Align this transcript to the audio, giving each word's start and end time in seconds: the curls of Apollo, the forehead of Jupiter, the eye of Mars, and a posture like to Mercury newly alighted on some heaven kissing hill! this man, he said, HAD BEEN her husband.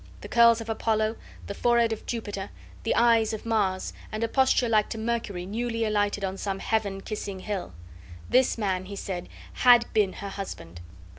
the 0.21 0.27
curls 0.27 0.59
of 0.59 0.67
Apollo, 0.67 1.15
the 1.45 1.53
forehead 1.53 1.93
of 1.93 2.07
Jupiter, 2.07 2.49
the 2.81 2.95
eye 2.95 3.17
of 3.19 3.45
Mars, 3.45 3.93
and 4.11 4.23
a 4.23 4.27
posture 4.27 4.67
like 4.67 4.89
to 4.89 4.97
Mercury 4.97 5.45
newly 5.45 5.85
alighted 5.85 6.23
on 6.25 6.37
some 6.37 6.57
heaven 6.57 7.01
kissing 7.01 7.41
hill! 7.41 7.71
this 8.27 8.57
man, 8.57 8.85
he 8.85 8.95
said, 8.95 9.29
HAD 9.63 9.85
BEEN 9.93 10.13
her 10.13 10.29
husband. 10.29 10.81